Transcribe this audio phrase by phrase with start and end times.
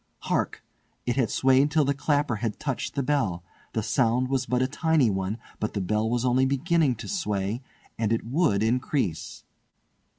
[0.21, 0.63] Hark!
[1.05, 3.43] it had swayed till the clapper had touched the bell.
[3.73, 7.61] The sound was but a tiny one, but the bell was only beginning to sway,
[7.99, 9.43] and it would increase.